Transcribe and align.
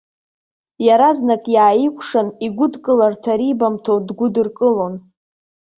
Иаразнак 0.85 1.43
иааикәшан, 1.55 2.27
игәыдкыларҭа 2.45 3.33
рибамҭо 3.39 3.93
дгәыдыркылон. 4.07 4.93